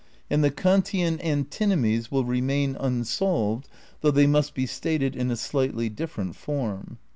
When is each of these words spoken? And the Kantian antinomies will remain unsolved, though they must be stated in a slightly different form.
And 0.31 0.43
the 0.43 0.49
Kantian 0.49 1.21
antinomies 1.23 2.09
will 2.09 2.25
remain 2.25 2.75
unsolved, 2.75 3.69
though 3.99 4.09
they 4.09 4.25
must 4.25 4.55
be 4.55 4.65
stated 4.65 5.15
in 5.15 5.29
a 5.29 5.35
slightly 5.35 5.89
different 5.89 6.35
form. 6.35 6.97